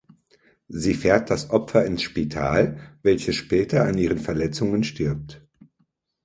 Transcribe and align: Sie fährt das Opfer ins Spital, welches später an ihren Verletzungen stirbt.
Sie 0.67 0.95
fährt 0.95 1.29
das 1.29 1.51
Opfer 1.51 1.85
ins 1.85 2.01
Spital, 2.01 2.79
welches 3.03 3.35
später 3.35 3.85
an 3.85 3.99
ihren 3.99 4.17
Verletzungen 4.17 4.83
stirbt. 4.83 5.45